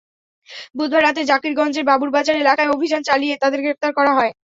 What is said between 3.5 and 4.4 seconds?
গ্রেপ্তার করা হয়।